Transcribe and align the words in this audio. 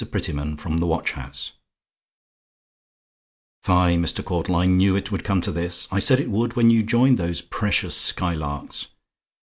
PRETTYMAN 0.03 0.57
FROM 0.57 0.77
THE 0.77 0.87
WATCH 0.87 1.11
HOUSE 1.11 1.51
"Fie, 3.61 3.97
Mr. 4.01 4.25
Caudle, 4.25 4.55
I 4.55 4.65
knew 4.65 4.95
it 4.95 5.11
would 5.11 5.23
come 5.23 5.41
to 5.41 5.51
this. 5.51 5.87
I 5.91 5.99
said 5.99 6.19
it 6.19 6.31
would, 6.31 6.55
when 6.55 6.71
you 6.71 6.81
joined 6.81 7.19
those 7.19 7.41
precious 7.43 7.93
Skylarks. 7.95 8.87